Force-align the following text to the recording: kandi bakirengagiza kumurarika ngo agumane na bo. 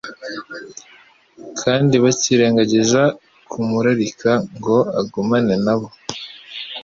kandi 1.61 1.95
bakirengagiza 2.03 3.01
kumurarika 3.51 4.31
ngo 4.55 4.77
agumane 4.99 5.55
na 5.65 5.75
bo. 5.79 5.87